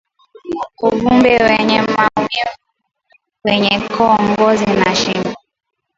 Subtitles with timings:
[0.87, 2.57] Uvimbe wenye maumivu
[3.41, 5.35] kwenye koo ngozi ya shingoni